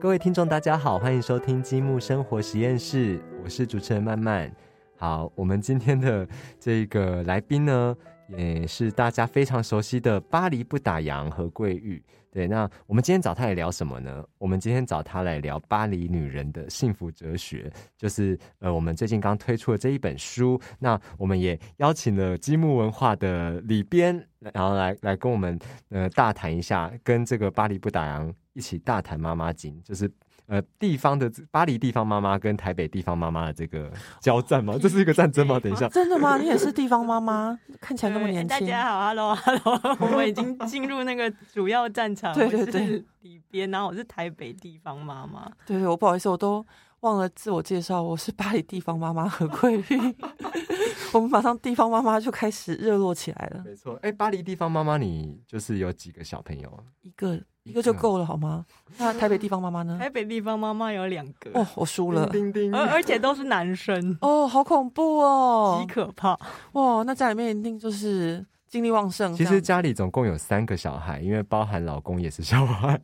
[0.00, 4.48] 各位听众，大家好，欢迎收听积木生活实验室，我是主持人曼曼。
[4.96, 6.24] 好，我们今天的
[6.60, 7.96] 这个来宾呢，
[8.36, 12.02] 也是大家非常熟悉的巴黎不打烊何桂玉。
[12.30, 14.22] 对，那我们今天找他来聊什么呢？
[14.36, 20.60] 我们今天找他来聊巴黎女人的幸福哲学，就是呃，我们最近刚推出的这一本书。
[20.78, 25.58] 那我们也邀请了积木文化的里边，然后来来跟我们
[25.88, 30.08] 呃大谈一下，跟这个巴黎不打烊一起大谈妈妈经，就是
[30.48, 34.74] 呃地方的巴黎地方妈妈跟台北地方妈妈的这个交战吗？
[34.80, 35.60] 这是一个战争吗？
[35.62, 36.38] 等一下，真的吗？
[36.38, 38.48] 你也是地方妈妈，看起来那么年轻。
[38.48, 42.32] 大家好，Hello Hello， 我们已经进入那个主要战场。
[42.34, 45.50] 对对对，里边，然后我是台北地方妈妈。
[45.66, 46.64] 对对，我不好意思，我都
[47.00, 50.16] 忘了自我介绍，我是巴黎地方妈妈何桂玉。
[51.14, 53.62] 我们马上地方妈妈就开始热络起来了。
[53.64, 56.70] 没错，哎，巴黎地方妈妈，你就是有几个小朋友？
[57.02, 58.66] 一个一个就够了好吗？
[58.98, 59.96] 那台北地方妈妈呢？
[59.98, 61.50] 台北地方妈妈有两个。
[61.54, 62.28] 哦，我输了。
[62.30, 64.18] 叮叮，而而且都是男生。
[64.20, 66.38] 哦，好恐怖哦，极可怕。
[66.72, 69.34] 哇，那家里面一定就是精力旺盛。
[69.34, 73.00] 其实家里总共有三个小孩，因为包含老公也是小孩。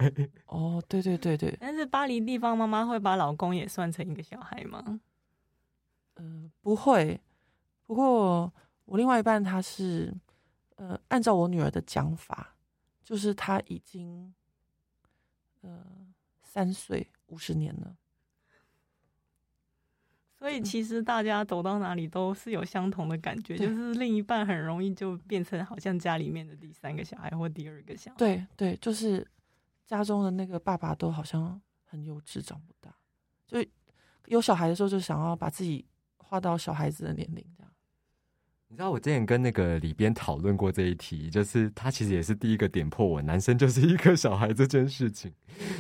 [0.46, 1.56] 哦，对对对对。
[1.60, 5.00] 但是巴黎地方妈妈会把老公也算成一个小孩吗？
[6.16, 7.20] 嗯，不会。
[7.86, 8.52] 不过
[8.84, 10.14] 我另外一半他是，
[10.76, 12.54] 呃，按照我女儿的讲法，
[13.02, 14.32] 就是他已经，
[15.62, 15.84] 呃，
[16.42, 17.96] 三岁五十年了。
[20.44, 28.16] 所以其实大家走到哪里都是有相同的感觉，就是另一半很容易就变成好像家里面的第三个小孩或第二个小孩。
[28.18, 29.26] 对对，就是
[29.86, 32.94] 家中的那个爸爸都好像很幼稚，长不大。
[33.46, 33.64] 就
[34.26, 35.86] 有小孩的时候，就想要把自己
[36.18, 37.72] 画到小孩子的年龄这样。
[38.74, 45.32] 你知道我之前跟那个里边讨论过这一题，就是他其实也是第一个点破我男生就是一个小孩这件事情。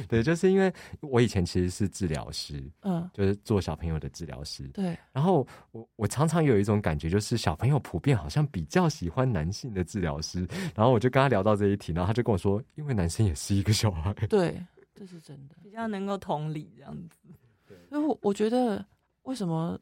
[0.08, 4.68] 对，就是因为我以前其实是治疗师，嗯，就是做小朋友的治疗师。
[4.68, 10.46] 对，然后我我常常有一种感觉，就是小朋友普遍好像比较喜欢男性的治疗师。
[10.72, 14.14] 然后我就跟他聊到这一题，然后他就跟我说，因为男生也是一个小孩。
[14.30, 17.18] 对，这是真的，比较能够同理这样子。
[17.66, 18.86] 对，因为我我觉得
[19.24, 19.76] 为什么？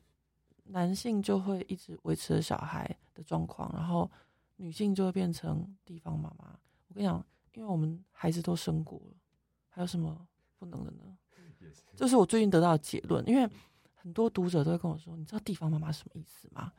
[0.64, 4.10] 男性就会一直维持小孩的状况，然后
[4.56, 6.58] 女性就会变成地方妈妈。
[6.88, 7.24] 我跟你讲，
[7.54, 9.16] 因为我们孩子都生过了，
[9.68, 10.26] 还有什么
[10.58, 11.16] 不能的呢？
[11.96, 13.26] 这是我最近得到的结论。
[13.28, 13.48] 因为
[13.94, 16.72] 很多读者都会跟我说：“你知道地方妈妈什么意思吗？”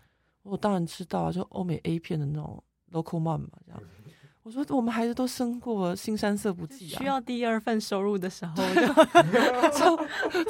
[0.44, 2.62] 我当然知道啊，就欧美 A 片的那种
[2.92, 3.82] local mom 嘛，这样。
[4.44, 6.98] 我说我们孩子都生过，新山色不记啊。
[7.00, 8.56] 需要第二份收入的时候，
[9.72, 9.98] 抽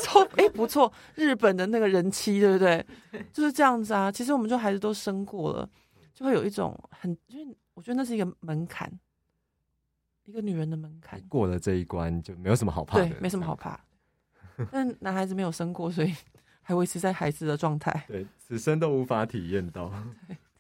[0.02, 2.84] 抽哎不错，日本的那个人妻对不对？
[3.31, 4.12] 就是这样子啊。
[4.12, 5.70] 其实我们就孩子都生过了，
[6.12, 8.92] 就会有一种很，因为我觉得那是一个门槛，
[10.25, 11.22] 一个女人的门槛。
[11.30, 13.80] 过了这一关就没有什么好怕的，没什么好怕。
[14.72, 16.12] 但男孩子没有生过，所以
[16.64, 18.06] 还维持在孩子的状态。
[18.08, 19.94] 对，此生都无法体验到。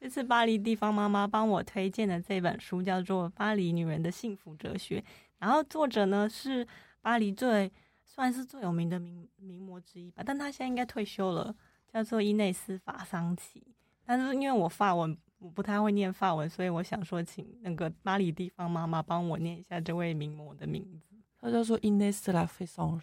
[0.03, 4.99] 这次巴黎地方妈妈帮我推荐的这本书叫做《巴黎女人的幸福哲学》，
[5.39, 6.67] 然后作者呢是
[7.01, 7.71] 巴黎最
[8.03, 11.55] 算是最有名的名名模之一吧，但她现在应该退休了，
[11.87, 13.63] 叫做伊内斯法桑奇。
[14.03, 23.01] 但是因为我法文我不太会念法文，所以我想说请那个巴黎地方妈妈帮我念一下这位名模的名字，他叫做伊内斯拉菲桑。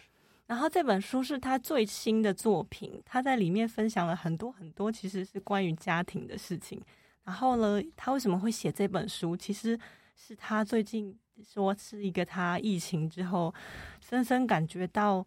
[0.51, 6.77] 然后这本书是他最新的作品，他在里面分享了很多很多，其实是关于家庭的事情。
[7.23, 9.37] 然后呢，他为什么会写这本书？
[9.37, 9.79] 其实
[10.13, 13.53] 是他最近说是一个他疫情之后，
[14.01, 15.25] 深深感觉到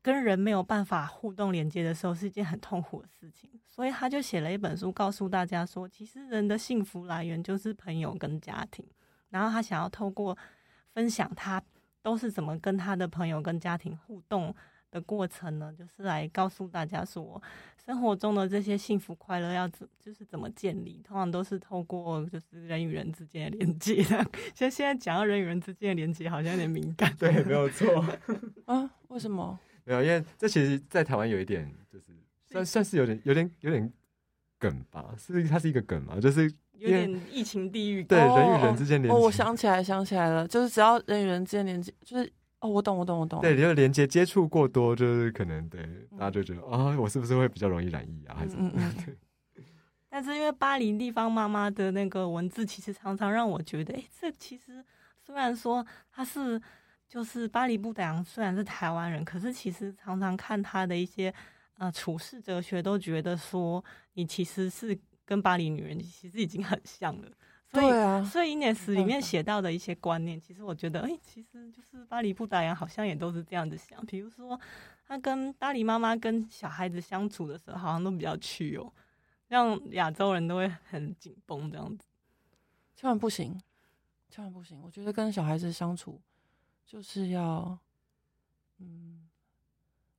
[0.00, 3.50] 跟人没有办法互动连接的时候，是一件很痛苦的事情。
[3.68, 8.82] 所以他就写了一本书，告诉大家说，其实人的幸福来源就是朋友跟家庭。
[9.28, 10.34] 然后他想要透过
[10.94, 11.62] 分享他。
[12.04, 14.54] 都是怎么跟他的朋友跟家庭互动
[14.90, 15.72] 的过程呢？
[15.72, 17.42] 就是来告诉大家说，
[17.82, 24.02] 生活中的这些幸福快乐要怎就是怎么建立，通常都是透过就是人与人之间的连接。
[24.54, 27.10] 像现在讲到人与人之间的连接，好像有点敏感。
[27.18, 28.04] 对，没有错。
[28.66, 28.90] 啊？
[29.08, 29.58] 为什么？
[29.84, 32.12] 没有，因为这其实，在台湾有一点，就是
[32.44, 33.90] 算算是有点、有点、有点
[34.58, 35.14] 梗吧？
[35.16, 36.20] 是，它是一个梗嘛？
[36.20, 36.52] 就是。
[36.78, 39.16] 有点疫情地狱，对人与人之间连接。
[39.16, 42.30] 哦，我想起来，想起来了，就是只要人与人之间连接，就是
[42.60, 43.40] 哦，我懂，我懂，我懂。
[43.40, 45.82] 对，就是连接接触过多，就是可能对
[46.18, 48.56] 大家就觉得啊，我是不是会比较容易染疫啊，还是？
[48.58, 48.94] 嗯嗯。
[49.04, 49.16] 对。
[50.10, 54.84] 但是因为巴黎地方妈妈的那个文字，其实常常让我觉得，哎，这其实
[55.24, 56.60] 虽然说他是
[57.08, 61.32] 就是巴黎不打烊，虽然是台湾人，可是其实常常看他的一些
[61.78, 63.82] 呃处世哲学，都觉得说
[64.14, 64.98] 你其实是。
[65.24, 67.28] 跟巴黎女人其实已经很像了，
[67.66, 74.04] 所以对啊，所以 Ines 里面写到的一些观念，其实我觉得，哎、其实就是巴黎不打烊好像也都是这样子想。
[74.06, 74.58] 比如说，
[75.06, 78.92] 他跟巴黎妈妈跟小孩子相处的时候，好像都比较屈哦，
[79.48, 82.06] 让亚洲人都会很紧绷这样子。
[82.94, 83.60] 千万不行，
[84.28, 84.80] 千万不行。
[84.82, 86.20] 我觉得跟小孩子相处
[86.86, 87.76] 就是要，
[88.78, 89.28] 嗯，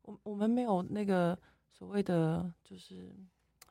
[0.01, 1.37] 我我们没有那个
[1.71, 3.15] 所谓的就是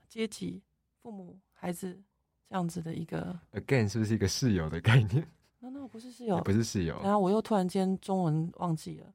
[0.08, 0.62] 阶级、
[1.04, 2.02] 父母、孩子
[2.48, 3.38] 这样子的一个。
[3.52, 5.22] again 是不是一个室友的概念？
[5.60, 9.12] 那那不是室友，不是室友然后我又突然间中文忘记了，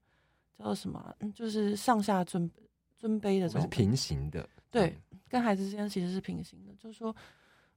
[0.55, 2.47] 叫做什么就是上下尊
[2.95, 4.47] 尊卑的这种平行的。
[4.69, 4.95] 对，
[5.27, 7.15] 跟孩子之间其实是平行的，就是说，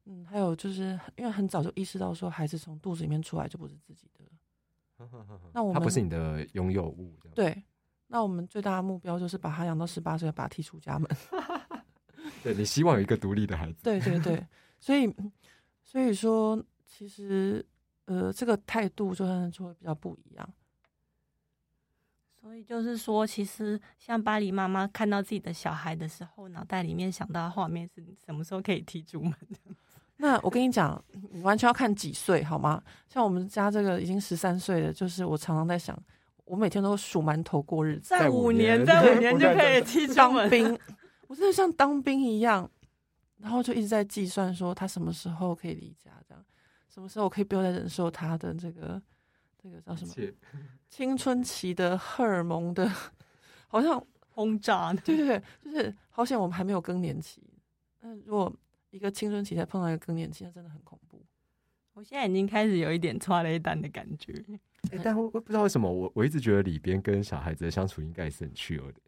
[0.05, 5.09] 嗯，还有就是因为很早就意识到说，孩子从肚子里面出来就不是自己的了。
[5.55, 7.63] 那我们它不是你的拥有物，对，
[8.09, 11.09] 那我们最大的目标就是把他养到十八岁，把他踢出家门。
[12.43, 13.79] 对你希望有一个独立的孩子。
[13.83, 14.47] 对对对，
[14.81, 15.15] 所以
[15.83, 17.65] 所以说，其实
[18.07, 20.49] 呃，这个态度就算就会比较不一样。
[22.41, 29.33] 所以就是说，其实像巴黎妈妈看到自己的小孩的时候，脑袋里面想到的画面是什么时候可以踢出门？
[30.19, 32.83] 那我跟你讲，你完全要看几岁好吗？
[33.09, 35.97] 像我们家这个已经十三岁了，就是我常常在想，
[36.45, 38.09] 我每天都数馒头过日子。
[38.09, 40.49] 在五年年，在五年就可以踢出门。
[40.49, 40.79] 当兵，
[41.33, 42.71] 我真的像当兵一样，
[43.39, 46.45] 然后就一直在计算说他什么时候可以离家，这样
[46.91, 49.01] 什么时候我可以不要再忍受他的这个
[49.57, 50.15] 这个叫什么
[50.91, 52.87] 青春期的荷尔蒙的，
[53.67, 53.99] 好像
[54.29, 54.93] 轰炸。
[54.93, 57.43] 对对对，就是好险我们还没有更年期。
[58.01, 58.55] 那如果
[58.91, 61.25] 一个青春期才碰到一个更年期，那真的很恐怖。
[61.95, 64.35] 我现在已经开始有一点抓雷单的感觉。
[64.91, 69.01] 欸但我我不知道为什么，我我一直觉得里边跟小孩子的相处应该也是很趣味的。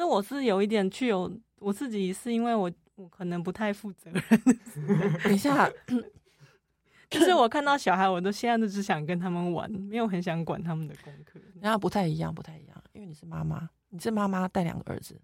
[0.00, 4.22] 其实我是有一点去有我自己，是因为我我可能不太负责任，
[5.22, 5.70] 等一下
[7.10, 11.38] 就是我看到小孩，我都现在都只想跟他们玩，没有很想管他们的功课。
[11.60, 15.20] 那不太一样，不太一样，因为你是妈妈，你是妈妈带两个儿子，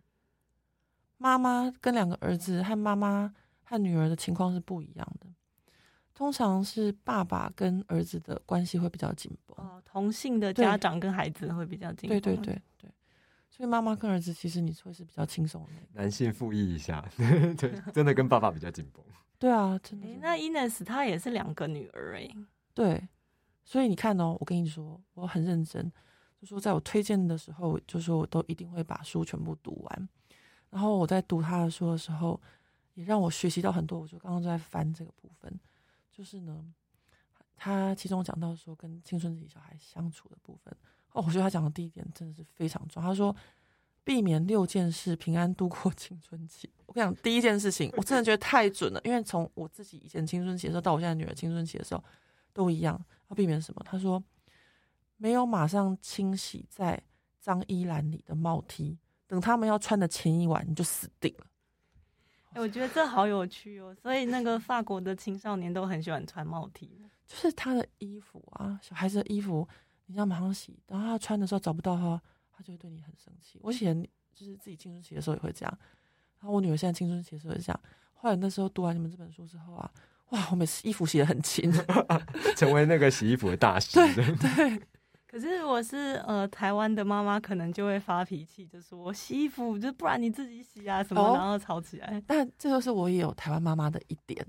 [1.17, 3.33] 妈妈跟两个儿子和妈妈
[3.63, 5.27] 和女儿的情况是不一样的。
[6.13, 12.63] 通常是爸爸跟儿子的关系会比较紧绷，哦，同性的家长跟孩子会比较紧绷对对对，
[13.57, 15.71] 所以妈妈跟儿子其实你会是比较轻松的。
[15.95, 17.03] 男性复议一下，
[17.57, 19.03] 对，真的跟爸爸比较紧绷。
[19.39, 20.07] 对啊，真的。
[20.21, 22.29] 那 Ines 她也是两个女儿哎，
[22.75, 23.09] 对，
[23.65, 25.91] 所以你看哦，我跟你说，我很认真，
[26.39, 30.09] 就说在我推荐的时候，就说我都一定会把书全部读完。
[30.69, 32.39] 然后我在读他的书的时候，
[32.93, 33.99] 也让我学习到很多。
[34.01, 35.59] 我就刚刚在翻这个部分，
[36.13, 36.63] 就是呢，
[37.57, 40.77] 他其中讲到说跟青春期小孩相处的部分。
[41.17, 43.09] 哦，我觉得他讲的第一点真的是非常重要。
[43.09, 43.35] 他说
[44.05, 46.71] 避免六件事，平安度过青春期。
[46.85, 52.05] 我跟你讲，第一件事情，我真的觉得太准了，因为从我自己以前青春期的时候到我现在女儿青春期的时候，
[52.53, 53.03] 都一样。
[53.29, 53.83] 要避免什么？
[53.85, 54.23] 他说
[55.17, 57.03] 没有马上清洗在
[57.41, 61.47] 脏衣篮里的帽 T，等他们要穿的前一晚你就死定了。
[62.53, 63.97] 诶我觉得这好有趣哦。
[64.01, 67.01] 所以那个法国的青少年都很喜欢穿帽 T。
[67.27, 69.67] 就是他的衣服啊，小孩子的衣服，
[70.07, 72.21] 你要马上洗，然后他穿的时候找不到他，
[72.51, 73.59] 他就会对你很生气。
[73.63, 74.03] 我以前
[74.35, 75.79] 就是自己青春期的时候也会这样，
[76.41, 77.81] 然后我女儿现在青春期的时候也这样。
[78.15, 79.91] 后来那时候读完你们这本书之后啊，
[80.31, 81.71] 哇，我每次衣服洗的很勤。
[82.57, 83.95] 成为那个洗衣服的大师。
[83.97, 84.83] 对 对，
[85.27, 92.23] 可是如果是呃台湾的妈妈，可能就会发脾气，就说洗衣服就不然你自己洗啊什么，哦然后吵起来。
[92.27, 94.45] 但这就是我也有台湾妈妈的一点，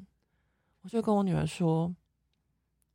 [0.81, 1.93] 我就跟我女儿说，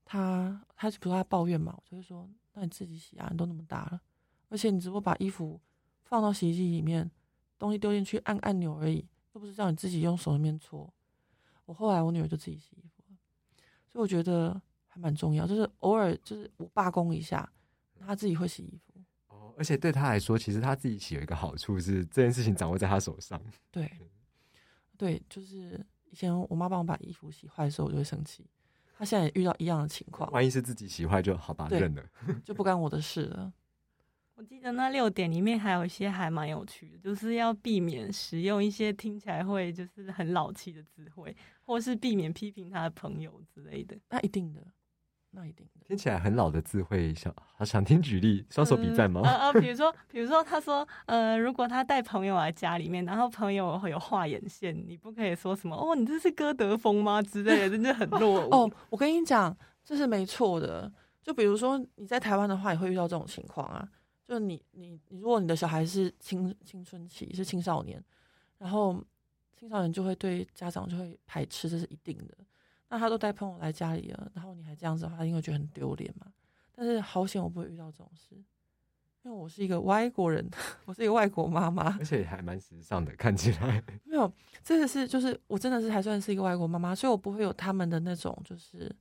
[0.04, 4.00] 她她比如说她抱怨嘛，我就会说，那你自己洗啊，你都那么大了，
[4.48, 5.60] 而且你只不过把衣服
[6.02, 7.10] 放到洗衣机里面，
[7.58, 10.92] 东西丢进去按按钮而已，又不是叫你自己用手里面搓。
[11.64, 13.16] 我后来我女儿就自己洗衣服了，
[13.88, 17.50] 所以我觉得还蛮重要，就是偶尔就是我罢工一下，
[17.98, 19.00] 她自己会洗衣服。
[19.28, 23.40] 哦，而且对她来说，其实她自己洗有一个好处是，这件事情掌握在她手上。
[23.70, 23.90] 对，
[24.98, 28.44] 对，就是以前我妈帮我把衣服洗坏的时候，我就会生气。
[29.02, 32.04] 她现在也遇到一样的情况，万一是自己洗坏，就好吧，对认了。
[32.46, 33.52] 就不干我的事了。
[34.36, 43.98] 我记得那六点里面还有一些还蛮有趣的，就是要避免使用一些听起来会就是很老气的词汇，或是避免批评他的朋友之类的。
[44.08, 44.64] 那一定的，
[45.32, 45.86] 那一定的。
[45.86, 49.20] 听起来很老的字会，想好想听举例，双手比赞吗？
[49.24, 58.50] 呃呃，比如说， 比如说，他说，呃，如果他带朋友来家里面，然后朋友会有画眼线，你不可以说什么哦，你这是歌德风吗之类的，真的很落伍。
[58.54, 60.90] 哦，我跟你讲，这是没错的。
[61.22, 63.88] 就比如说你在台湾的话，也会遇到这种情况啊。
[64.26, 68.02] 就你你你，如果你的小孩是青青春期是青少年，
[68.58, 69.02] 然后
[69.58, 72.34] 青少年就会对家长就会排斥，这是一定的。
[72.92, 76.30] 那他都带朋友来家里了，然后你还这样子的话，因为觉得很丢脸嘛。
[76.74, 78.34] 但是好险，我不会遇到这种事，
[79.22, 80.46] 因为我是一个外国人，
[80.84, 83.82] 我是一个外国妈妈，而且还蛮时尚的，看起来。
[84.04, 84.30] 没有，
[84.62, 88.94] 真的是就是我真的是还算是一个外国妈妈，所以我不会有他们的那种就是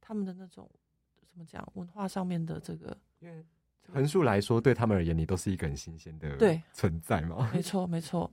[0.00, 0.68] 他们的那种
[1.14, 3.46] 怎么讲文化上面的这个，因为
[3.92, 7.48] 横竖来说，对他们而言，你都是一个很新鲜的对 存在嘛。
[7.54, 8.28] 没错没错，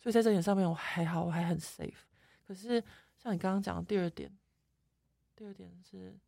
[0.00, 1.94] 所以在这点上面我还好，我还很 safe。
[2.44, 2.82] 可是
[3.16, 4.30] 像你刚刚讲的第二点，
[5.38, 6.18] 第二点是。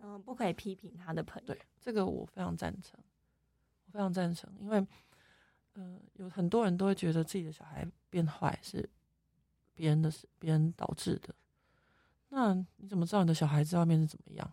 [0.00, 1.46] 嗯，不可以批评他的朋友。
[1.46, 3.00] 对，这个我非常赞成，
[3.86, 4.86] 我非常赞成，因为，
[5.72, 8.88] 呃，有很多人都会觉得自己的小孩变坏是
[9.74, 11.34] 别人的事，别人导致的。
[12.28, 14.52] 那你怎么知道你的小孩在外面是怎么样？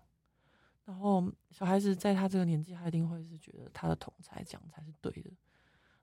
[0.86, 5.30] 然后小孩子在他这个年纪，他一定会是觉得他的同才讲才是对的。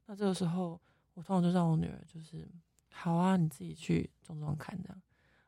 [0.07, 0.81] 那这个时候，
[1.15, 2.49] 我通常就让我女儿就是，
[2.93, 5.03] 好啊，你自己去装装看这样。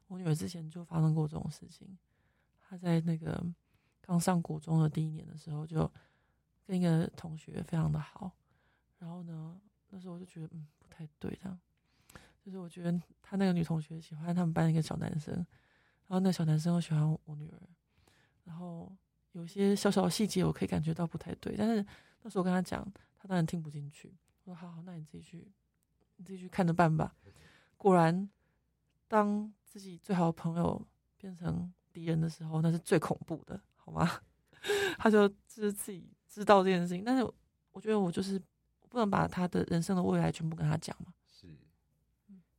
[0.09, 1.97] 我女儿之前就发生过这种事情，
[2.69, 3.45] 他在那个。
[4.07, 5.91] 刚上国中的第一年的时候，就
[6.67, 8.31] 跟一个同学非常的好，
[8.99, 11.59] 然后呢，那时候我就觉得嗯不太对，这样，
[12.39, 15.47] 就是我觉得他那个女同学喜欢他们班一个小男生，然
[16.09, 17.59] 后那小男生又喜欢我女儿，
[18.45, 18.95] 然后
[19.33, 21.83] 有些小小的细节我可以感觉到不太对，但是
[22.21, 25.51] 那时候我跟他讲，他当然听不进去，我说好好，那你自己去，
[26.17, 27.17] 你自己去看着办吧。
[27.79, 28.29] 果然，
[29.09, 33.59] 当自己最好的朋友变成敌人的时候，那是最恐怖的。
[33.77, 34.11] 好吗？
[34.99, 37.23] 他就就是自己知道这件事情，但是
[37.73, 38.41] 我觉得我就是
[38.89, 41.13] 不能把他的人生的未来全部跟他讲嘛。
[41.31, 41.47] 是，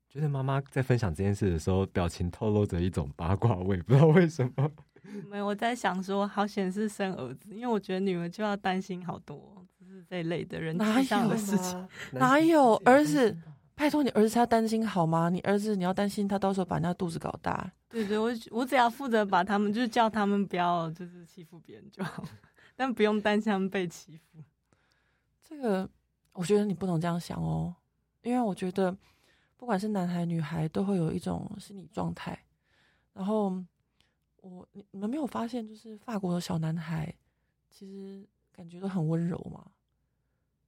[0.08, 4.72] 觉得妈妈在分享这件事的时候，表情透露着一种八卦味，不知道为什么。
[5.30, 13.36] 没有，我在想说，好显示生儿子，因为我觉得女儿就要担心好多，就是这一类的人哪有的事情，哪有儿子？
[13.76, 15.30] 拜托你儿子他担心好吗？
[15.30, 17.72] 你儿子你要担心他到时候把人家肚子搞大。
[17.90, 22.24] 对对，我我只要负责把他们，就是叫他们不要就是欺负别人就好，
[22.76, 24.44] 但不用担心他们被欺负。
[25.44, 25.90] 这个
[26.34, 27.76] 我觉得你不能这样想哦，
[28.22, 28.96] 因为我觉得
[29.58, 32.38] 不管是男孩女孩都会有一种心理状态。
[33.14, 33.62] 然后
[34.42, 37.14] 我你你们没有发现，就是法国的小男孩
[37.70, 39.66] 其实感觉都很温柔吗？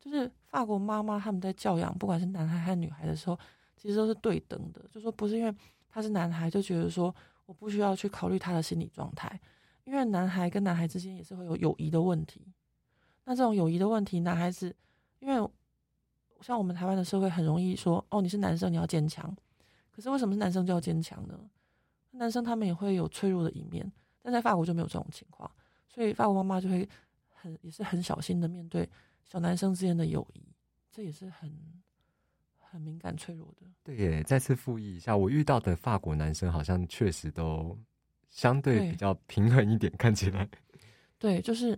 [0.08, 3.38] 就是法国妈妈他们在教养，不管是男孩还是女孩的时候，
[3.76, 4.82] 其实都是对等的。
[4.90, 5.54] 就说不是因为
[5.90, 7.14] 他是男孩就觉得说
[7.46, 9.40] 我不需要去考虑他的心理状态，
[9.84, 12.48] 因为男孩跟男孩之间也是会有友谊的问题。
[13.26, 14.74] 那这种友谊的问题，男孩子
[15.20, 15.50] 因为
[16.40, 19.36] 像我们台湾的社会很容易说哦你是男生你要坚强，
[19.92, 21.38] 可是为什么是男生就要坚强呢？
[22.12, 25.50] 男生他们也会有脆弱的一面，但在法国就没有这种情况，
[25.88, 26.88] 所以法国妈妈就会
[27.34, 28.90] 很也是很小心的面对。
[29.28, 30.42] 小男生之间的友谊，
[30.92, 31.52] 这也是很
[32.58, 33.68] 很敏感脆弱的。
[33.84, 37.78] 对耶，再次复议一下，我遇到的法国男生好像确实都
[38.30, 40.48] 相对比较平衡一点，看起来。
[41.20, 41.78] 对，就是，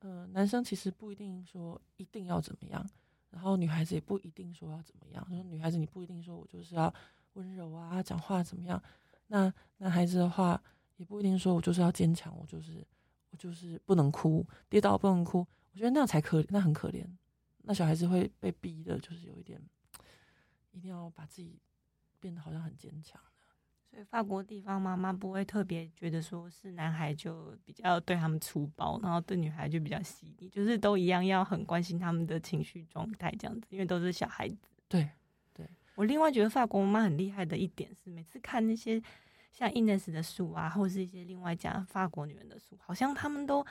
[0.00, 2.84] 呃，男生其实不一定说一定要怎么样，
[3.30, 5.26] 然后女孩子也不一定说要怎么样。
[5.30, 6.92] 就是女孩子你不一定说我就是要
[7.34, 8.82] 温柔啊，讲话怎么样。
[9.26, 10.60] 那男孩子的话，
[10.96, 12.84] 也不一定说我就是要坚强，我就是
[13.30, 15.46] 我就是不能哭，跌倒不能哭。
[15.72, 17.06] 我觉得那样才可，那很可怜。
[17.62, 19.60] 那小孩子会被逼的，就是有一点，
[20.72, 21.60] 一定要把自己
[22.18, 23.20] 变得好像很坚强
[23.90, 34.56] 所以法国地方妈妈不会特别觉得说是男孩就比较对他们粗暴，然后对女孩就比较细腻，就是都一样要很关心他们的情绪状态这样子，因为都是小孩子。
[34.88, 35.08] 对，
[35.52, 39.02] 对我另外觉得法国妈妈很厉害的一点是，每次看那些
[39.52, 43.66] 像 Ines 的书啊，或者是一些另外讲法国女人的书，好像他们都。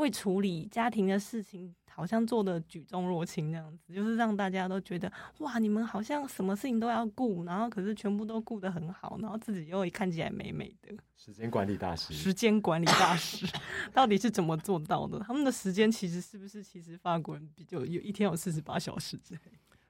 [0.00, 10.96] 会处理家庭的事情，好像做的举重若轻那样子，就是让大家都觉得哇，你们好像什么事情都要顾，然后可是全部都顾得很好，然后自己又看起来美美的。
[11.14, 13.46] 时间管理大师，时间管理大师
[13.92, 15.18] 到底是怎么做到的？
[15.20, 19.40] 他们的时间其实是不是其实法国人比较有一天有四十八小时之类？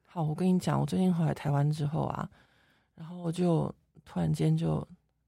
[0.04, 2.28] 好，我跟你讲，我最近回来台湾之后啊，
[2.96, 3.72] 然后我就
[4.04, 4.84] 突然间就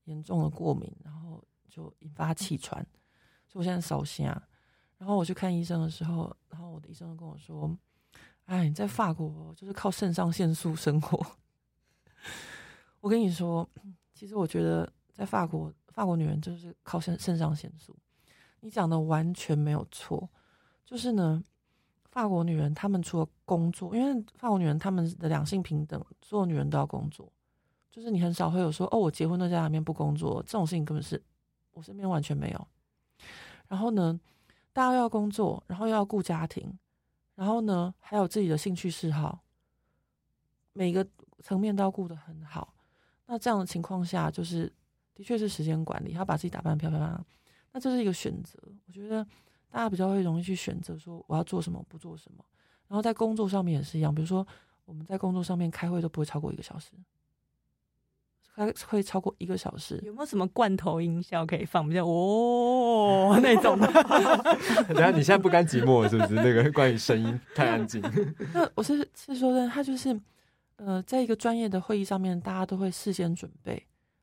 [0.06, 2.84] 严重的过敏，然后就引发气喘，
[3.46, 4.42] 所以我现在烧心啊。
[5.02, 7.76] 然后我去看医生的时候，然后我的医生跟我说
[8.46, 11.20] ：“哎，你在法国就是靠肾上腺素生活。”
[13.02, 13.68] 我跟你说，
[14.14, 17.96] 其实我觉得在法国，法国女人就是靠肾肾上腺素。
[18.60, 20.30] 你讲的完全没有错。
[20.84, 21.42] 就是呢，
[22.12, 27.28] 法国女人她们除了工作，因为法国女人她们的两性平等，所有女人都要工作。
[27.90, 31.20] 就是你很少会有说：“哦，我结婚都在家里面不工作。”这种事情根本是
[31.72, 32.68] 我身边完全没有。
[33.66, 34.16] 然后呢？
[34.72, 36.78] 大家要工作，然后又要顾家庭，
[37.34, 39.42] 然后呢，还有自己的兴趣嗜好，
[40.72, 41.06] 每个
[41.40, 42.74] 层面都要顾得很好。
[43.26, 44.72] 那这样的情况下，就是
[45.14, 47.26] 的确是时间管理，他把自己打扮漂漂亮亮，
[47.72, 48.58] 那这是一个选择。
[48.86, 49.24] 我觉得
[49.70, 52.44] 大家比较会容易去选择说我要做什么，不做什么。
[52.88, 54.46] 然后在工作上面也是一样，比如说
[54.84, 56.92] 我们在工作上面开会都不会超过一个小时，
[58.54, 61.88] 开会超过一个小时，有没有什么罐头音效可以放？
[61.88, 63.86] 比较哦那种的。
[64.88, 66.34] 等下你现在不甘寂寞是不是？
[66.34, 68.02] 那个关于声音太安静。
[68.52, 70.20] 那我是是说的，他就是
[70.76, 73.72] 呃，在一个专业的会议上面，大家都会事先准备，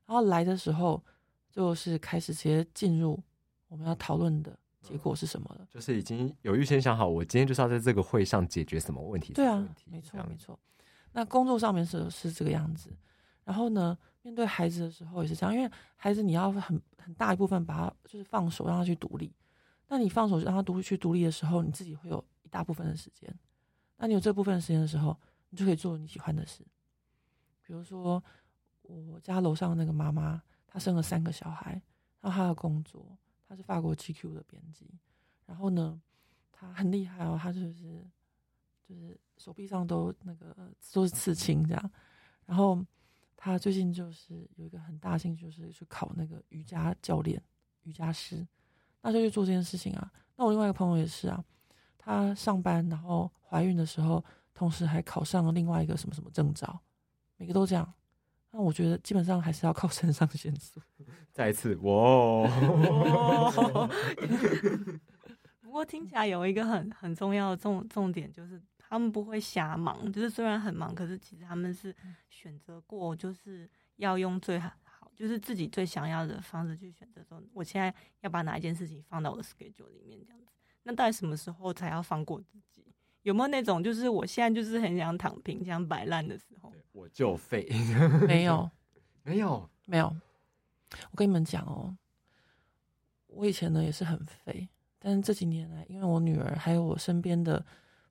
[0.06, 1.04] 然后来的时候
[1.50, 3.20] 就是开始直接进入
[3.68, 5.66] 我们要讨论的结果是什么了。
[5.70, 9.34] 就是已经有预先想好，我今天就是要在这个会上解决什么问题。
[9.34, 10.58] 对啊没错没错。
[11.14, 12.92] 那工作上面是是这个样子，
[13.44, 13.98] 然后呢，
[14.30, 19.34] 面对孩子的时候也是这样，因为孩子你要很很大一部分把他就是放手让他去独立。
[19.88, 23.28] 那你放手让他独立去独立的时候，你自己会有一大部分的时间。
[23.98, 25.20] 那你有这部分的时间的时候，
[25.50, 26.64] 你就可以做你喜欢的事。
[27.64, 28.24] 比如说，
[28.84, 31.82] 我家楼上那个妈妈，她生了三个小孩，
[32.22, 33.18] 然后她的工作，
[33.48, 34.88] 她是法国 GQ 的编辑，
[35.48, 36.00] 然后呢，
[36.52, 37.74] 她很厉害哦，她就是
[38.88, 40.56] 就是手臂上都那个
[40.94, 41.92] 都是刺青这样，
[42.46, 42.80] 然后
[43.42, 47.42] 她最近就是有一个很大兴趣，就是去考那个瑜伽教练、
[47.84, 48.46] 瑜伽师，
[49.02, 50.12] 那就去做这件事情啊。
[50.36, 51.42] 那我另外一个朋友也是啊，
[51.98, 54.22] 她上班然后怀孕的时候，
[54.54, 56.82] 同时还考上了另外一个什么什么证照，
[57.38, 57.94] 每个都这样。
[58.52, 60.82] 那我觉得基本上还是要靠肾上腺素。
[61.32, 63.90] 再一次，哇哦
[65.62, 71.96] 不过听起来有一个很很重要的重重点，就是他们不会瞎忙，就是虽然很忙，可是其实他们是
[72.28, 74.72] 选择过，就是要用最好，
[75.16, 77.24] 就是自己最想要的方式去选择。
[77.24, 80.48] 说我现在要把哪一件事情放到我的 schedule 里面，这样子。
[80.82, 82.84] 那到底什么时候才要放过自己？
[83.22, 86.74] 有没有那种就是我现在就是很想躺平、想摆烂的时候？
[86.92, 87.70] 我就废，
[88.28, 88.68] 没有，
[89.22, 90.08] 没有，没有。
[91.12, 91.96] 我跟你们讲哦，
[93.28, 97.64] 我以前呢也是很废，但是这几年来，因为我女儿还有我身边的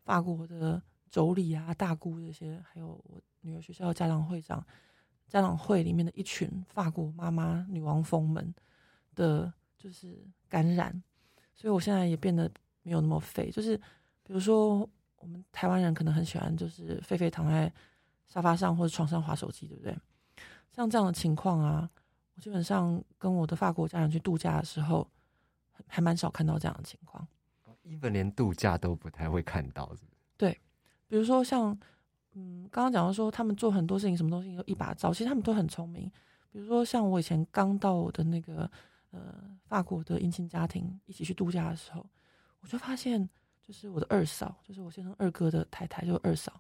[0.09, 4.67] 法国的妯娌啊、大姑这些，还有我女儿学校家长会长、
[5.29, 8.55] 家长会里面的一群法国妈妈、女王蜂们
[9.15, 11.03] 的，就是感染，
[11.55, 13.51] 所以我现在也变得没有那么废。
[13.51, 13.77] 就是
[14.23, 17.71] 比如说，我们台湾人可能很喜欢，就是废废躺在
[18.29, 19.95] 沙发上或者床上划手机，对不对？
[20.71, 21.91] 像这样的情况啊，
[22.35, 25.07] 我基本上跟我的法国家人去度假的时候，
[25.87, 27.29] 还蛮少看到这样的情况。
[27.89, 30.59] Even 连度假都不太会看到，是不是？
[31.09, 31.71] 比如说像，
[32.35, 36.11] 嗯，刚刚讲到说他们做很多事情，什么东西都一把照，其实他们都很聪明。
[36.53, 38.71] 比如说像我以前刚到我的那个
[39.11, 42.05] 呃法国的姻亲家庭一起去度假的时候，
[42.61, 43.27] 我就发现，
[43.63, 46.53] 就是我的二嫂，就是我先生二哥的太太，就是二嫂。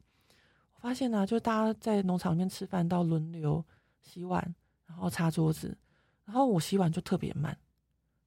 [0.74, 3.62] 我发现呢、就是大家在农场里面吃饭，到轮流
[4.00, 4.54] 洗碗，
[4.86, 5.76] 然后擦桌子，
[6.24, 7.54] 然后我洗碗就特别慢，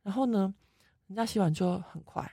[0.04, 0.54] 然后呢，
[1.08, 2.32] 人家洗碗就很快，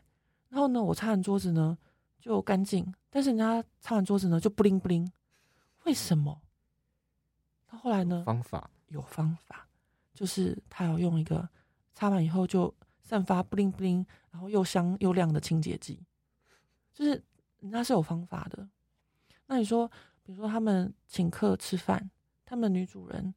[0.49, 1.77] 然后呢，我擦完桌子呢
[2.19, 5.11] 就干净，但是人家擦完桌子呢就不灵不灵，
[5.85, 6.41] 为什么？
[7.71, 9.69] 那后来呢，方法有方法，
[10.15, 11.49] 就是他要用一个
[11.93, 16.03] 擦完以后就散发不灵不灵，然后又香又亮的清洁剂，
[16.93, 17.23] 就是
[17.61, 18.67] 人家是有方法的。
[19.47, 19.87] 那你说，
[20.23, 22.11] 比如说他们请客吃饭，
[22.45, 23.35] 他们女主人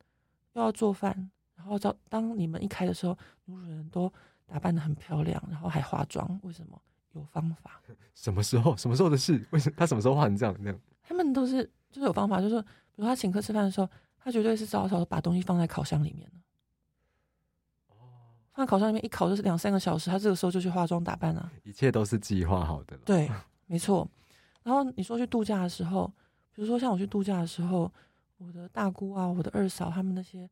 [0.53, 4.11] 又要做饭，然后当当你们一开的时候，女主人都
[4.45, 6.81] 打扮的很漂亮，然后还化妆，为什么？
[7.13, 7.81] 有方法。
[8.13, 8.75] 什么时候？
[8.77, 9.43] 什么时候的事？
[9.51, 10.55] 为什么他什么时候画成这样？
[10.63, 16.37] 这样他们都是就是有方法，就是说比如他请客吃饭的时候，他绝对是早早把东西放在烤箱里面的。
[18.53, 21.51] 放在烤箱里面一烤就是两三个小时，他这个时候就去化妆打扮啊。
[21.63, 23.01] 一切都是计划好的了。
[23.05, 23.31] 对，
[23.65, 24.07] 没错。
[24.63, 26.05] 然后你说去度假的时候，
[26.53, 27.91] 比如说像我去度假的时候，
[28.37, 30.49] 我的大姑啊，我的二嫂他们那些，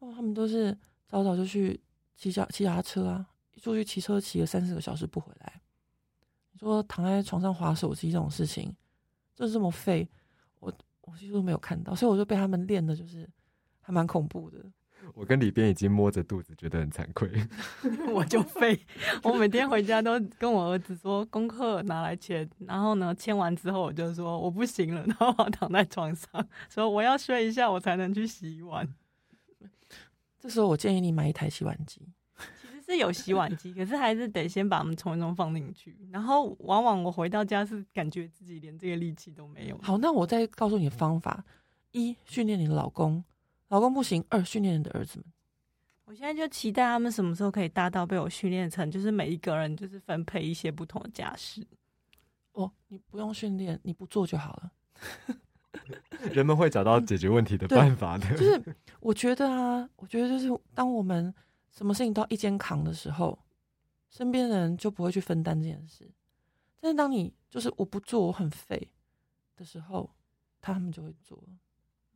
[0.00, 0.76] 哦，他们都是
[1.08, 1.80] 早早就去
[2.16, 5.60] 骑脚骑脚踏车啊，一出去骑车骑了三四个小时不回来。
[6.56, 8.74] 你说躺在床上划手机这种事情，
[9.34, 10.08] 就是这么废，
[10.58, 13.28] 我我几乎都没有看到，所以我就被他们练的，就是
[13.82, 14.58] 还蛮恐怖的。
[15.14, 17.30] 我跟里边已经摸着肚子，觉得很惭愧。
[18.10, 18.80] 我就废。
[19.22, 28.88] 我每天回家都跟我儿子说功课拿来签，然后呢签完之后我就说我不行了， 然后我躺在床上说我要睡一下，我才能去洗碗。
[30.40, 32.00] 这时候我建议你买一台洗碗机。
[32.86, 35.96] 是有洗碗机，可是还是得先把我们冲一冲放进去。
[36.12, 39.78] 然后往往我回到家是感觉自己连这个力气都没有。
[39.82, 41.44] 好，那我再告诉你方法：
[41.90, 43.22] 一，训练你的老公；
[43.68, 45.26] 老公不行；二，训练你的儿子们。
[46.04, 51.66] 我现在就期待他们什么时候可以大到被我训练成，就是每一个人就是分配一些不同的家事。
[52.52, 54.72] 哦，你不用训练，你不做就好了。
[56.32, 58.30] 人们会找到解决问题的办法的。
[58.36, 61.34] 就是我觉得啊，我觉得就是当我们
[61.76, 63.38] 什么事情都要一肩扛的时候，
[64.08, 66.10] 身边的人就不会去分担这件事。
[66.80, 68.90] 但是当你就是我不做我很废
[69.56, 70.10] 的时候，
[70.60, 71.42] 他们就会做。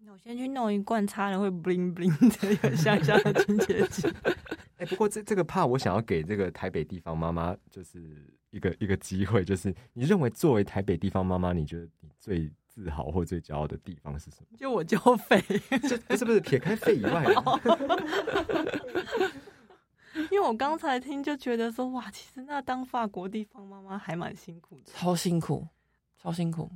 [0.02, 4.10] 那我先去弄一罐擦了会 bling bling 的有香香的清洁剂。
[4.78, 14.56] 哎、不过这这个怕我想要给这个台北地方妈妈，就是一个一个机会，就是你认为作为台北地方妈妈，你觉得你最自豪或最骄傲的地方是什么？
[14.56, 15.44] 就我就废，
[15.86, 17.22] 这不是不是撇开肺以外，
[20.30, 24.92] 因为我刚才听就觉得说，哇，其实那当法国地方妈妈还蛮辛苦的。
[24.92, 25.66] 超辛苦，
[26.16, 26.70] 超辛苦。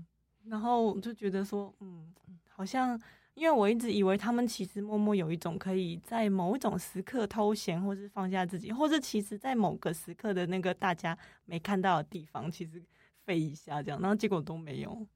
[0.46, 2.12] 然后我就觉得说，嗯，
[2.48, 3.00] 好像
[3.34, 12.82] 因为我一直以为他们其实默默有一种可以在某一种时刻偷闲，或是放下自己，或者其实在某个时刻的那个大家没看到的地方，其实
[13.24, 15.06] 飞一下这样，然后结果都没有。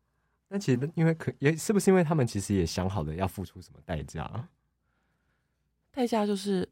[0.48, 4.48] 那其实因为可也是不是因为他们其实也想好了要付出什么代价？
[5.90, 6.67] 代价就是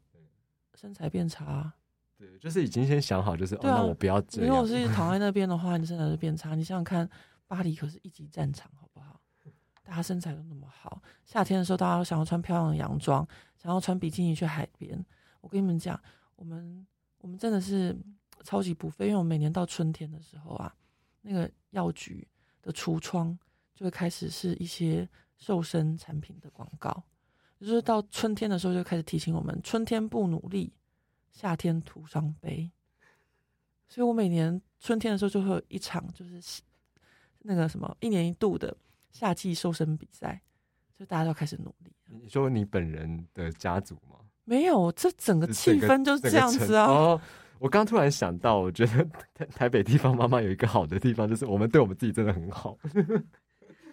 [0.79, 1.73] 身材变差。
[2.15, 4.67] 对，就是已经先想好，就是、啊哦，那我不要这如果样。
[4.67, 6.53] 是躺在那边的话，你身材就变差。
[6.53, 7.09] 你想想看，
[7.47, 9.19] 巴黎可是一级战场，好不好？
[9.83, 15.03] 大家身材都那么好，夏天的时候大家都想要穿漂亮的洋装，想要穿比基尼去海边。
[15.41, 15.99] 我跟你们讲，
[16.35, 16.85] 我们
[17.19, 17.97] 我们真的是
[18.43, 20.75] 超级不费，因为我们每年到春天的时候啊，
[21.21, 22.27] 那个药局
[22.61, 23.37] 的橱窗
[23.73, 27.03] 就会开始是一些瘦身产品的广告，
[27.59, 30.71] 就是到春天的时候就开始提醒我们，春天不努力，
[31.31, 32.69] 夏天徒伤悲。
[33.87, 36.61] 所以我每年春天的时候就会有一场，就是
[37.39, 38.75] 那个什么一年一度的
[39.11, 40.41] 夏季瘦身比赛，
[40.97, 41.91] 就大家都开始努力。
[42.09, 44.17] 你说你本人的家族吗？
[44.43, 46.85] 没有，这整个气氛就是这样子啊。
[46.85, 47.21] 哦，
[47.59, 52.77] 我刚突然想到，我觉得 台台北地方妈妈有一个好的地方，就是我们对我们自己真的很好。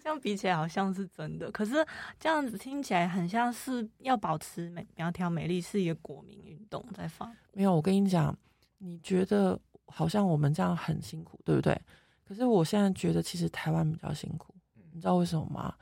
[0.05, 1.75] 这样比起来好像是真的，可是
[2.21, 7.35] 这样子听起来很像是要保持美苗条美丽是一个国民运动，在放。
[7.55, 8.37] 没有，我跟你讲，
[8.77, 11.81] 你觉得好像我们这样很辛苦，对不对？
[12.23, 14.55] 可是我现在觉得其实台湾比较辛苦，
[14.93, 15.75] 你知道为什么吗？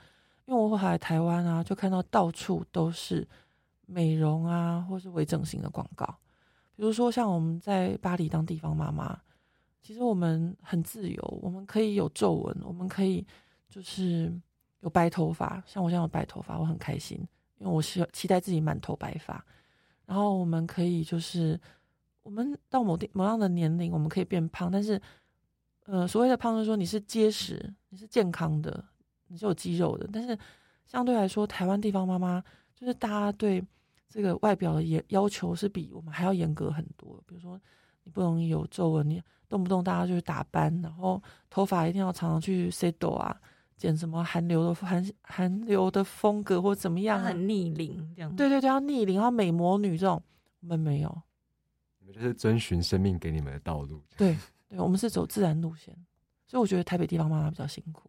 [0.44, 3.26] 因为我后来台湾啊，就看到到处都是
[3.86, 6.06] 美容啊，或是微整形的广告。
[6.76, 9.20] 比如说像我们在巴黎当地方妈妈，
[9.80, 13.26] 其实我们很自由，我们可以有皱纹，我们可以
[13.72, 14.30] 就是
[14.80, 15.62] 有白头发。
[15.66, 17.18] 像我现在有白头发，我很开心，
[17.56, 19.42] 因为我希期待自己满头白发。
[20.04, 21.58] 然后我们可以就是
[22.22, 25.00] 我们到某地某样的年龄，我们可以变胖，但是
[25.86, 28.84] 呃，所谓的胖就是说你是结实，你是健康的，
[29.28, 30.06] 你是有肌肉的。
[30.12, 30.38] 但是
[30.84, 33.64] 相对来说，台湾地方妈妈就是大家对
[34.08, 37.22] 这个外表的也要求是比我们还要严格很多。
[37.26, 37.58] 比如说，
[38.04, 43.40] 你不容易有皱纹，你动不动大家就是打斑，然后头发一定要常常去 set 啊，
[43.82, 48.36] 剪什么韩流的韩韩流的风格或怎么样、啊，很逆龄这样。
[48.36, 50.22] 对对对，要逆龄，要美魔女这种，
[50.60, 51.22] 我们没有。
[51.98, 54.00] 你们就是遵循生命给你们的道路。
[54.16, 55.92] 对对，我们是走自然路线，
[56.46, 58.08] 所以我觉得台北地方妈妈比较辛苦。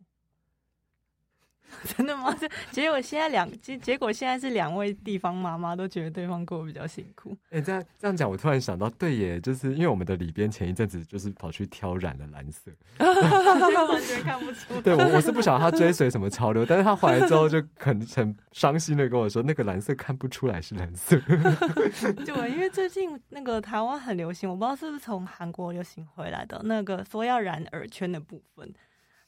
[1.97, 2.35] 真的吗？
[2.39, 7.35] 这 结果现在两结结果现在是两位地方妈妈都觉得对方过得比较辛苦。
[7.49, 14.81] 哎、这样这样讲，我突然想到，对耶，就是因为我们的里边前一阵子就是跑去挑染了蓝色，完全看不出。
[14.81, 21.19] 对我我是不晓得他追随什么潮流，但是他回来之后就很很伤心的跟我说，那个蓝色看不出来是蓝色。
[22.25, 28.73] 对，因为最近那个台湾很流行，我不知道是不是从韩国流行回来的那个说要染耳圈的部分。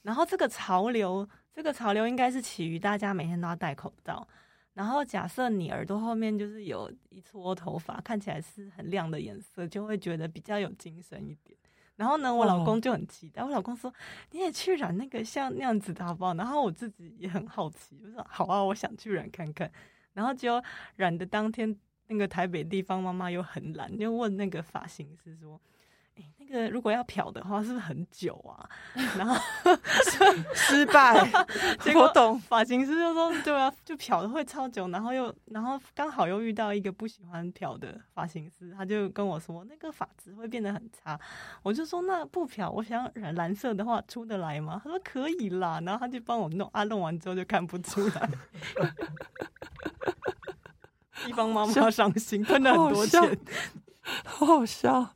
[0.02, 4.28] 然后这个潮流，这个潮流应该是起于大家每天都要戴口罩。
[4.74, 11.58] 然后假设你耳朵后面就是有一撮头发，看起来是很亮的颜色，就会觉得比较有精神一点。
[11.96, 13.94] 然后呢，我老公就很期待，我老公说
[14.32, 16.34] 你也去染那个像那样子的好不好？
[16.34, 19.72] 然后我自己也很好奇，我说好啊，我想去染看看。
[20.12, 20.62] 然后就
[20.98, 21.74] 染的当天，
[22.08, 25.60] 那个台北地方妈妈又很懒，就问那个发型师说
[26.18, 28.70] ：“哎、那个如果要漂的话，是不是很久啊？”
[29.18, 29.36] 然后
[30.54, 31.30] 失 败，
[31.82, 41.20] 结果懂发型师就说：“对啊，就漂的会超久。”然后又然后刚好又遇到一个不喜欢漂的发型师，他就跟我说：“那个发质会变得很差。”
[41.64, 48.30] 我就说：“那不漂，我想染蓝色的话出得来吗？”他说：“可以啦。”然后他就帮我弄，啊，弄完之后就看不出来。
[51.26, 53.38] 地方妈妈伤心，喷了很多钱。
[54.24, 55.16] 好好笑。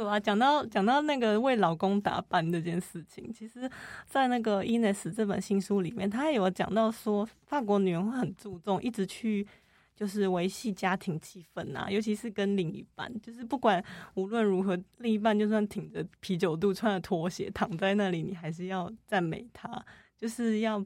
[0.00, 3.70] 对啊，讲到讲到那个为老公打扮这件事情，其实，
[4.06, 9.46] 在那个《Ines》这本新书里面，他也有讲到说，法国女人会很注重一直去
[9.94, 13.84] 就是维系家庭气氛啊，尤其是跟另一半，就是不管
[14.14, 19.84] 无论如何，另一半就算挺着啤酒肚、穿着拖鞋躺在那里，你还是要赞美他，
[20.16, 20.82] 就是要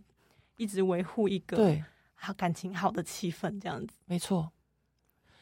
[0.57, 3.95] 一直维护一个对，好感情好的气氛这样子。
[4.07, 4.51] 没错，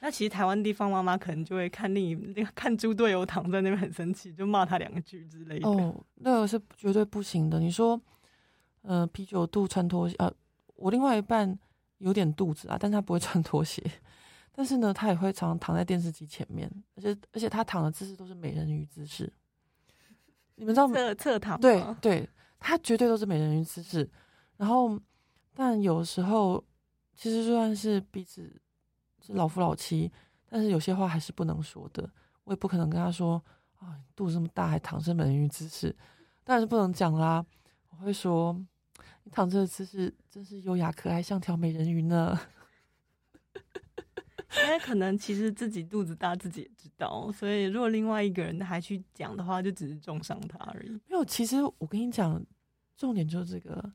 [0.04, 5.68] 那其实台湾地方妈妈可能就会看另一看猪队友躺在那边很生气，就骂他两句之类的。
[5.68, 7.60] 哦，那个是绝对不行的。
[7.60, 7.98] 你说，
[8.80, 10.28] 呃，啤酒肚穿拖鞋，呃，
[10.74, 11.56] 我另外一半
[11.98, 13.80] 有点肚子啊，但他不会穿拖鞋，
[14.50, 19.32] 但是呢，他也会常常躺在电视机前面，而且而且他躺的姿势都是美人鱼姿势。
[20.56, 20.94] 你们知道吗？
[20.96, 24.10] 侧侧躺吗，对对，他绝对都是美人鱼姿势。
[24.56, 24.98] 然后，
[25.54, 26.60] 但有时候
[27.14, 28.60] 其实就算是彼此是
[29.28, 30.10] 老夫老妻，
[30.48, 32.08] 但是有些话还是不能说的。
[32.44, 33.42] 我也不可能跟他说
[33.78, 35.94] 啊，你肚子这么大还躺着美人鱼姿势，
[36.44, 37.44] 当然是不能讲啦。
[37.90, 38.52] 我会说，
[39.24, 42.38] 你躺着的姿势真是优雅可爱，像条美人鱼呢。
[44.64, 50.90] 因为可能其实自己肚子大，自己也知道，所以如果另外一个人还去讲的话，就只是重伤他而已。
[50.90, 52.44] 没有，其实我跟你讲，
[52.94, 53.92] 重点就是这个，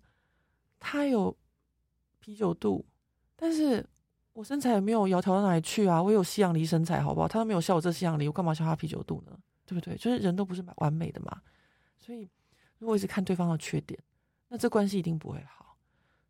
[0.80, 1.36] 他有
[2.20, 2.84] 啤酒肚，
[3.36, 3.86] 但是
[4.38, 7.28] 我身材也没有窈窕到哪里去啊，我有西洋梨身材，好不好？
[7.28, 9.36] 他都没有笑我这西洋梨，我干嘛笑他啤酒肚呢？
[9.66, 9.96] 对不对？
[9.98, 11.42] 就是人都不是完美的嘛，
[11.98, 12.30] 所以
[12.78, 14.00] 如果一直看对方的缺点，
[14.50, 15.76] 那这关系一定不会好。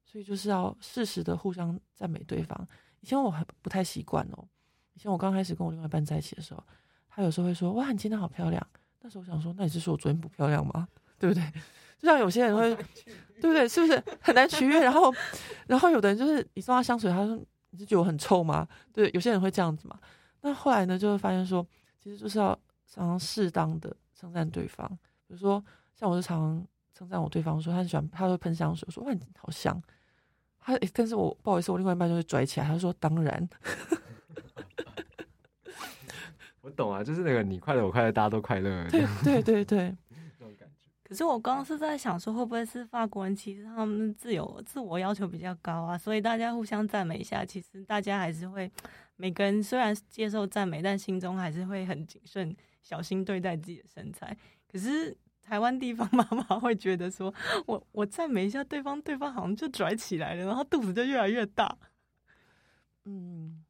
[0.05, 2.67] 所以就是要适时的互相赞美对方。
[3.01, 4.47] 以前我还不太习惯哦，
[4.93, 6.63] 以前我刚开始跟我另外一半在一起的时候，
[7.09, 8.65] 他有时候会说：“哇，你今天好漂亮。”
[9.03, 10.87] 那时候我想说：“那你是说我昨天不漂亮吗？
[11.19, 11.43] 对不对？”
[11.99, 12.73] 就像有些人会，
[13.41, 13.67] 对不对？
[13.67, 14.79] 是不是很难取悦？
[14.81, 15.13] 然后，
[15.67, 17.37] 然后有的人就是你送他香水，他说
[17.69, 19.99] ：“你是觉得我很臭吗？”对，有些人会这样子嘛。
[20.41, 21.65] 那后来呢，就会发现说，
[22.01, 24.87] 其实就是要常常适当的称赞对方。
[25.27, 25.63] 比如说，
[25.95, 29.81] 像我就常常称赞我对方，说他很喜欢，他会喷香水，我说：“哇，你好香。”
[30.59, 33.49] 他、诶但是我不好意思，我另外一半就会拽起来，他说：“当然。
[36.61, 39.95] 我懂啊，就是那个你快乐我快乐，大家都快乐”对对对对。
[41.07, 48.69] 可是我刚刚是在想说，会不会是法国人其实他们自由自我要求比较高啊，所以大家互相赞美一下，其实大家还是会
[49.15, 54.35] 每个人虽然接受赞美，但心中还是会很谨慎、小心对待自己的身材。
[54.69, 57.33] 可是台湾地方 妈妈会觉得说，
[57.65, 61.73] 我我赞美一下对方，对方好像就拽起来了，然后肚子就越来越大。
[63.05, 63.63] 嗯，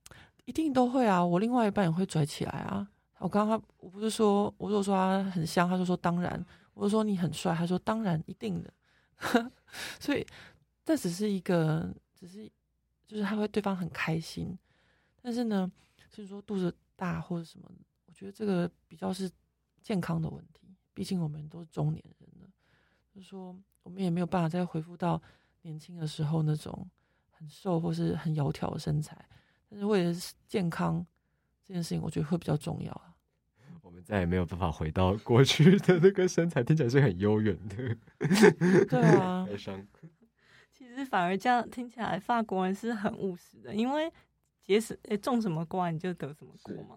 [0.45, 1.23] 一定都会啊。
[1.23, 2.87] 我另外一半也会拽起来啊。
[3.19, 6.39] 我刚刚我不是说，我如果说他很香，他就说当然；
[6.77, 8.71] 我就说你很帅，他说当然，一定的。
[9.99, 10.25] 所以
[10.85, 12.47] 这只是一个，只是
[13.07, 14.55] 就是他会对方很开心。
[15.21, 15.69] 但是呢，
[16.09, 17.67] 就是说肚子大或者什么，
[18.05, 19.29] 我觉得这个比较是
[19.81, 20.75] 健康的问题。
[20.93, 22.47] 毕竟我们都是中年人了，
[23.13, 25.19] 就是说我们也没有办法再恢复到
[25.63, 26.87] 年轻的时候那种
[27.31, 29.17] 很瘦或是很窈窕的身材。
[29.67, 30.13] 但是为了
[30.47, 31.05] 健康
[31.65, 33.06] 这件事情，我觉得会比较重要。
[33.97, 37.97] 们再也没有办法回到过去的那个身材，听起来是很悠远的。
[38.85, 39.85] 对啊，悲伤。
[40.71, 44.11] 其实反而这样听起来，法国人是很务实的，因为
[44.61, 46.95] 结什诶种什么瓜你就得什么果嘛。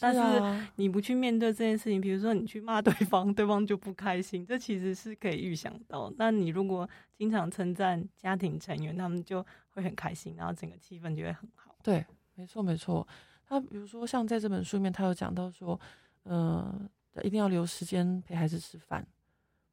[0.00, 6.12] 但是啊你不去面对这件事情，比如说你去骂对方，对方就不开心，这其实是可以预想到。
[6.16, 11.74] 那你如果经常称赞家庭成员，他们就会很开心，然后整个气氛就会很好。
[11.82, 13.06] 对，没错没错。
[13.46, 15.78] 他比如说像在这本书里面，他有讲到说，
[16.24, 16.90] 呃，
[17.22, 19.02] 一定要留时间陪孩子吃饭。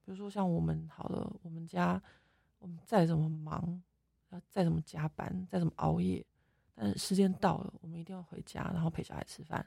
[0.06, 2.02] 比如说像我们好了，我们家
[2.60, 3.82] 我们再怎么忙，
[4.50, 6.26] 再怎么加班，再怎么熬夜，
[6.76, 9.66] 但是时间到了，我们一定要回家，然后陪小孩吃饭。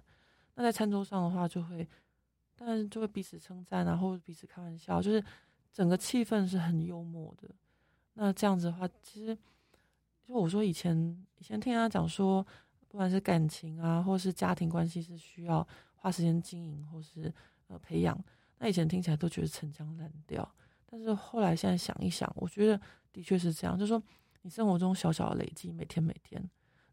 [0.54, 1.86] 那在餐桌上的话，就会，
[2.56, 5.24] 当然就会彼此称赞啊，或者彼此开玩笑，就是
[5.72, 7.48] 整个气氛是很幽默的。
[8.14, 9.36] 那这样子的话，其实
[10.22, 10.96] 就我说以前
[11.38, 12.46] 以前听他讲说，
[12.88, 15.66] 不管是感情啊，或是家庭关系，是需要
[16.04, 17.32] 花时间经营或是
[17.68, 18.22] 呃培养。
[18.58, 20.46] 那以前听起来都觉得陈腔滥调，
[20.84, 22.78] 但是后来现在想一想，我觉得
[23.10, 23.78] 的确是这样。
[23.78, 24.02] 就是说，
[24.42, 26.38] 你生活中小小的累积，每天每天，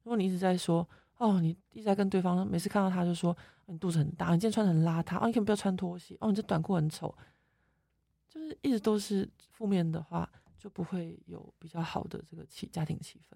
[0.03, 7.13] 如果你一直在说哦，你一直在跟对方，每次看到他就说你肚子很大，你今天穿的很邋遢，哦，你可不要穿拖鞋，哦，你这短裤很丑，
[8.29, 13.35] 就是一直都是负面的话，就不会有比较好的这个气家庭气氛。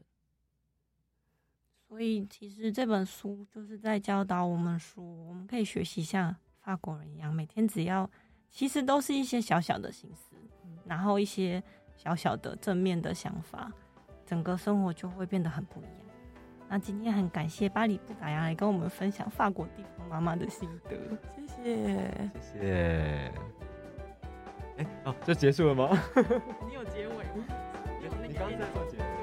[1.95, 8.09] 所以其实这本书就是在教导我们说，我们可以学习像法国人一样，每天只要
[8.51, 10.35] 其实都是一些小小的心思，
[10.83, 11.63] 然后一些
[11.95, 13.71] 小小的正面的想法，
[14.25, 15.93] 整个生活就会变得很不一样。
[16.67, 20.97] 那今天很感谢巴黎布达亚来跟我们分享法国地方妈妈的心得。
[21.33, 22.31] 谢谢。
[22.41, 23.31] 谢谢。
[24.79, 25.97] 哎，哦，就结束了吗？
[26.67, 27.45] 你有结尾吗？
[28.27, 29.14] 你刚刚在做结尾。